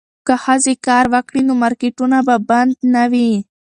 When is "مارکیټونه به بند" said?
1.63-2.73